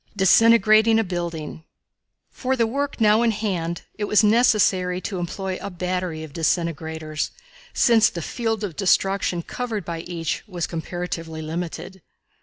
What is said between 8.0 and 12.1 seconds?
the field of destruction covered by each was comparatively limited.